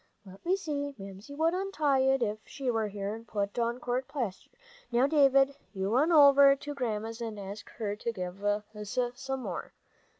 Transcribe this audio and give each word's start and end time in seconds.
"Let 0.25 0.43
me 0.43 0.55
see, 0.55 0.95
Mamsie 0.97 1.35
would 1.35 1.53
untie 1.53 1.99
it 1.99 2.23
if 2.23 2.39
she 2.43 2.71
were 2.71 2.87
here, 2.87 3.13
and 3.13 3.27
put 3.27 3.59
on 3.59 3.79
court 3.79 4.07
plaster. 4.07 4.49
Now, 4.91 5.05
David, 5.05 5.53
you 5.75 5.91
run 5.95 6.11
over 6.11 6.55
to 6.55 6.73
Grandma's 6.73 7.21
and 7.21 7.39
ask 7.39 7.69
her 7.73 7.95
to 7.95 8.11
give 8.11 8.43
us 8.43 8.63
some 9.13 9.41
more. 9.43 9.73